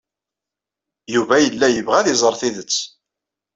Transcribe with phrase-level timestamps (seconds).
[1.13, 2.75] Yuba yella yebɣa ad iẓer tidet.